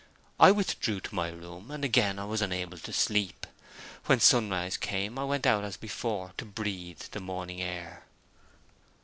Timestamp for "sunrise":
4.19-4.75